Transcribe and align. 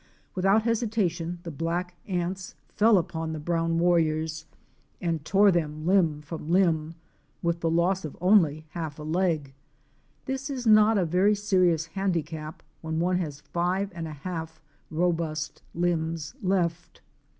Without 0.33 0.63
hesitation 0.63 1.37
the 1.43 1.51
black 1.51 1.93
giants 2.07 2.55
fell 2.69 2.97
upon 2.97 3.33
the 3.33 3.39
brown 3.39 3.77
warriors 3.77 4.47
and 4.99 5.23
tore 5.23 5.51
them 5.51 5.85
limb 5.85 6.23
from 6.23 6.49
limb, 6.49 6.95
with 7.43 7.59
the 7.59 7.69
loss 7.69 8.03
of 8.03 8.17
only 8.19 8.65
half 8.69 8.97
aleg. 8.97 9.53
This 10.25 10.49
is 10.49 10.65
not 10.65 10.97
avery 10.97 11.35
serious 11.35 11.85
hand 11.85 12.15
icap, 12.15 12.61
when 12.81 12.99
one 12.99 13.17
has 13.19 13.41
five 13.41 13.91
and 13.93 14.07
a 14.07 14.13
half 14.13 14.59
robust 14.89 15.61
limbs 15.75 16.33
left! 16.41 17.01